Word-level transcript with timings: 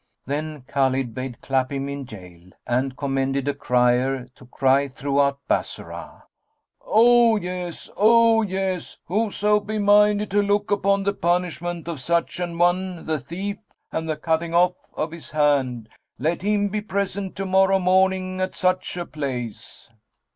Then 0.25 0.63
Khalid 0.63 1.13
bade 1.13 1.41
clap 1.41 1.71
him 1.71 1.87
in 1.87 2.05
gaol 2.05 2.57
and 2.65 2.97
commended 2.97 3.47
a 3.47 3.53
crier 3.53 4.25
to 4.33 4.47
cry 4.47 4.87
throughout 4.87 5.37
Bassorah, 5.47 6.23
"O 6.83 7.35
yes! 7.35 7.87
O 7.95 8.41
yes! 8.41 8.97
Whoso 9.05 9.59
be 9.59 9.77
minded 9.77 10.31
to 10.31 10.41
look 10.41 10.71
upon 10.71 11.03
the 11.03 11.13
punishment 11.13 11.87
of 11.87 12.01
such 12.01 12.39
an 12.39 12.57
one, 12.57 13.05
the 13.05 13.19
thief, 13.19 13.59
and 13.91 14.09
the 14.09 14.17
cutting 14.17 14.55
off 14.55 14.73
of 14.95 15.11
his 15.11 15.29
hand, 15.29 15.87
let 16.17 16.41
him 16.41 16.69
be 16.69 16.81
present 16.81 17.35
to 17.35 17.45
morrow 17.45 17.77
morning 17.77 18.41
at 18.41 18.55
such 18.55 18.97
a 18.97 19.05
place!" 19.05 19.87